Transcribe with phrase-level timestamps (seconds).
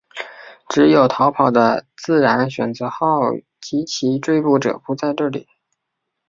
[0.67, 3.19] 只有逃跑的自然选择号
[3.59, 5.47] 及其追捕者不在这里。